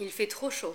[0.00, 0.74] Il fait trop chaud.